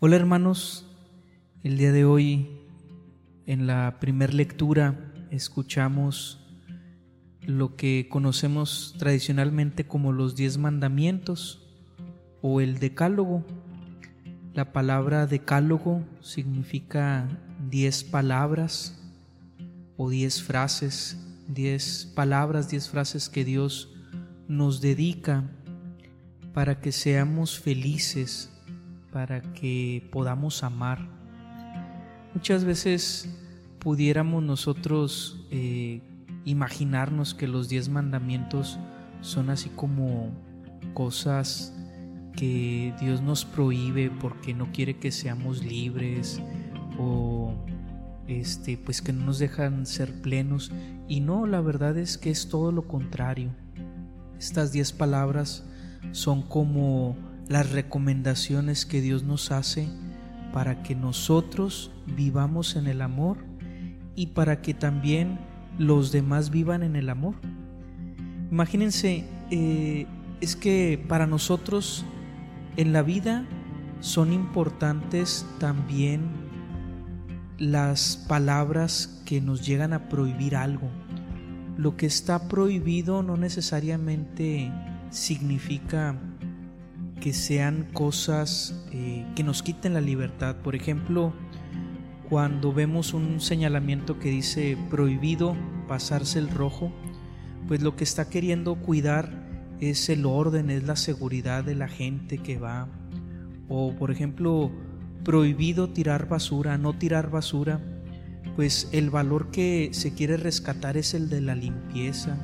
[0.00, 0.86] Hola hermanos,
[1.64, 2.48] el día de hoy
[3.46, 6.38] en la primer lectura escuchamos
[7.40, 11.66] lo que conocemos tradicionalmente como los diez mandamientos
[12.42, 13.44] o el decálogo.
[14.54, 17.28] La palabra decálogo significa
[17.68, 19.02] diez palabras
[19.96, 21.18] o diez frases,
[21.48, 23.92] diez palabras, diez frases que Dios
[24.46, 25.42] nos dedica
[26.54, 28.52] para que seamos felices
[29.12, 31.06] para que podamos amar.
[32.34, 33.28] Muchas veces
[33.78, 36.02] pudiéramos nosotros eh,
[36.44, 38.78] imaginarnos que los diez mandamientos
[39.20, 40.30] son así como
[40.94, 41.74] cosas
[42.36, 46.40] que Dios nos prohíbe porque no quiere que seamos libres
[46.98, 47.54] o
[48.28, 50.70] este pues que no nos dejan ser plenos
[51.08, 53.50] y no la verdad es que es todo lo contrario
[54.38, 55.64] estas diez palabras
[56.12, 57.16] son como
[57.48, 59.88] las recomendaciones que Dios nos hace
[60.52, 63.38] para que nosotros vivamos en el amor
[64.14, 65.38] y para que también
[65.78, 67.34] los demás vivan en el amor.
[68.50, 70.06] Imagínense, eh,
[70.40, 72.04] es que para nosotros
[72.76, 73.46] en la vida
[74.00, 76.22] son importantes también
[77.58, 80.88] las palabras que nos llegan a prohibir algo.
[81.76, 84.72] Lo que está prohibido no necesariamente
[85.10, 86.16] significa
[87.20, 90.56] que sean cosas eh, que nos quiten la libertad.
[90.56, 91.32] Por ejemplo,
[92.28, 96.92] cuando vemos un señalamiento que dice prohibido pasarse el rojo,
[97.66, 99.46] pues lo que está queriendo cuidar
[99.80, 102.88] es el orden, es la seguridad de la gente que va.
[103.68, 104.70] O por ejemplo,
[105.24, 107.80] prohibido tirar basura, no tirar basura,
[108.56, 112.36] pues el valor que se quiere rescatar es el de la limpieza.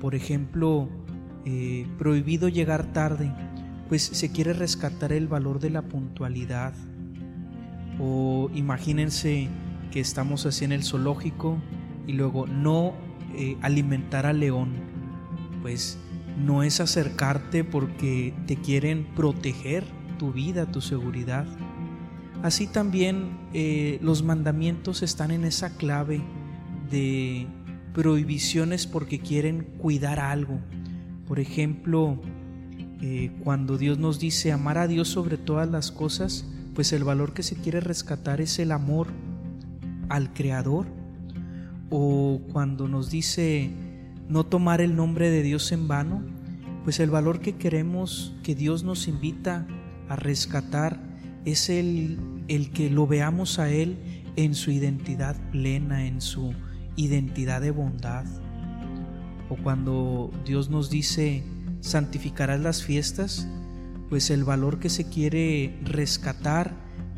[0.00, 0.88] Por ejemplo,
[1.44, 3.32] eh, prohibido llegar tarde,
[3.88, 6.74] pues se quiere rescatar el valor de la puntualidad.
[7.98, 9.48] O imagínense
[9.90, 11.58] que estamos así en el zoológico
[12.06, 12.94] y luego no
[13.34, 14.74] eh, alimentar al león,
[15.62, 15.98] pues
[16.38, 19.84] no es acercarte porque te quieren proteger
[20.18, 21.46] tu vida, tu seguridad.
[22.42, 26.22] Así también eh, los mandamientos están en esa clave
[26.90, 27.46] de
[27.94, 30.60] prohibiciones porque quieren cuidar algo.
[31.26, 32.20] Por ejemplo,
[33.00, 37.34] eh, cuando Dios nos dice amar a Dios sobre todas las cosas, pues el valor
[37.34, 39.08] que se quiere rescatar es el amor
[40.08, 40.86] al Creador.
[41.90, 43.70] O cuando nos dice
[44.28, 46.22] no tomar el nombre de Dios en vano,
[46.84, 49.66] pues el valor que queremos que Dios nos invita
[50.08, 51.00] a rescatar
[51.44, 52.18] es el,
[52.48, 53.98] el que lo veamos a Él
[54.36, 56.54] en su identidad plena, en su
[56.96, 58.24] identidad de bondad.
[59.48, 61.44] O cuando Dios nos dice,
[61.86, 63.46] santificarás las fiestas,
[64.08, 66.74] pues el valor que se quiere rescatar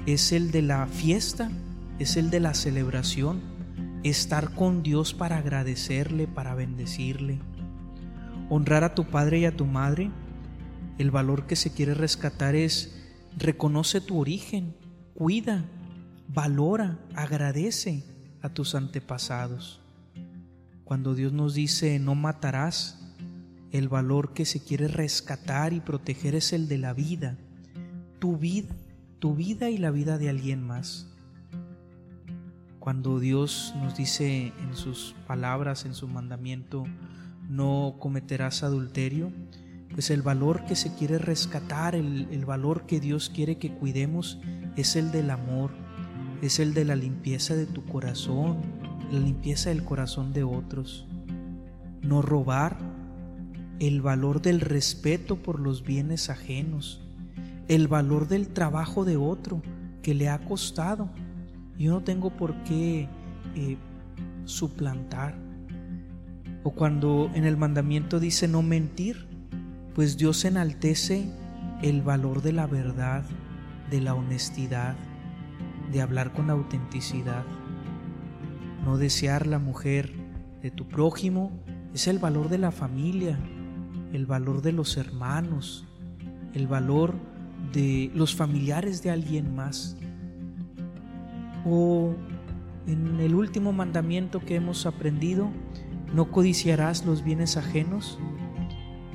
[0.07, 1.51] es el de la fiesta,
[1.99, 3.41] es el de la celebración,
[4.05, 7.41] estar con Dios para agradecerle, para bendecirle.
[8.49, 10.11] Honrar a tu padre y a tu madre,
[10.99, 12.95] el valor que se quiere rescatar es
[13.37, 14.75] reconoce tu origen,
[15.15, 15.65] cuida,
[16.29, 18.05] valora, agradece
[18.43, 19.81] a tus antepasados.
[20.85, 23.08] Cuando Dios nos dice no matarás,
[23.73, 27.37] el valor que se quiere rescatar y proteger es el de la vida,
[28.19, 28.75] tu vida,
[29.19, 31.07] tu vida y la vida de alguien más.
[32.79, 36.85] Cuando Dios nos dice en sus palabras, en su mandamiento,
[37.49, 39.31] no cometerás adulterio,
[39.93, 44.39] pues el valor que se quiere rescatar, el, valor que Dios quiere que cuidemos
[44.77, 45.71] es el del amor,
[46.41, 48.59] es el de la limpieza de tu corazón,
[49.11, 51.07] la limpieza del corazón de otros.
[52.01, 52.79] No robar,
[53.81, 57.01] el valor del respeto por los bienes ajenos,
[57.69, 59.63] el valor del trabajo de otro
[60.03, 61.11] que le ha costado.
[61.79, 63.09] Yo no tengo por qué
[63.55, 63.77] eh,
[64.45, 65.37] suplantar.
[66.65, 69.27] O cuando en el mandamiento dice no mentir,
[69.95, 71.31] pues Dios enaltece
[71.83, 73.25] el valor de la verdad,
[73.91, 74.97] de la honestidad,
[75.93, 77.45] de hablar con autenticidad.
[78.85, 80.13] No desear la mujer
[80.63, 81.53] de tu prójimo
[81.95, 83.39] es el valor de la familia,
[84.13, 85.87] el valor de los hermanos,
[86.55, 87.15] el valor
[87.73, 89.97] de los familiares de alguien más.
[91.65, 92.15] O
[92.87, 95.51] en el último mandamiento que hemos aprendido,
[96.15, 98.19] no codiciarás los bienes ajenos.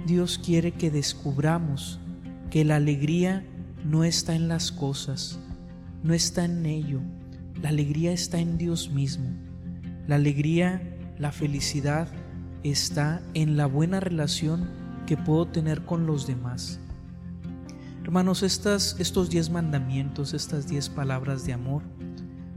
[0.06, 2.00] Dios quiere que descubramos
[2.52, 3.46] que la alegría
[3.84, 5.40] no está en las cosas,
[6.04, 7.00] no está en ello.
[7.62, 9.30] La alegría está en Dios mismo.
[10.08, 10.82] La alegría,
[11.18, 12.10] la felicidad
[12.64, 16.80] está en la buena relación que puedo tener con los demás.
[18.04, 21.84] Hermanos, estas, estos diez mandamientos, estas diez palabras de amor,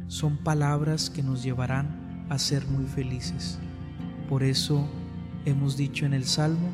[0.09, 3.59] son palabras que nos llevarán a ser muy felices.
[4.29, 4.89] Por eso
[5.45, 6.69] hemos dicho en el Salmo,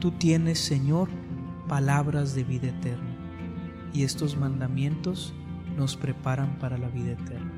[0.00, 1.08] tú tienes, Señor,
[1.68, 3.16] palabras de vida eterna.
[3.92, 5.32] Y estos mandamientos
[5.76, 7.52] nos preparan para la vida eterna.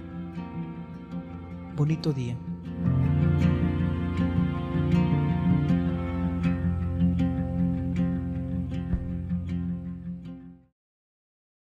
[1.77, 2.37] Bonito día.